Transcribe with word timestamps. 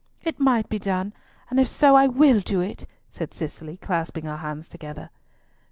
"It 0.23 0.39
might 0.39 0.67
be 0.67 0.79
done, 0.79 1.13
and 1.51 1.59
if 1.59 1.67
so 1.67 1.93
I 1.95 2.07
will 2.07 2.39
do 2.39 2.59
it," 2.59 2.87
said 3.07 3.35
Cicely, 3.35 3.77
clasping 3.77 4.25
her 4.25 4.37
hands 4.37 4.67
together. 4.67 5.11